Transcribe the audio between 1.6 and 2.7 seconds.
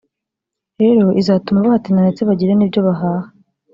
bahatinda ndetse bagire